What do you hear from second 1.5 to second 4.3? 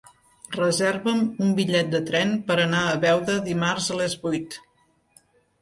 bitllet de tren per anar a Beuda dimarts a les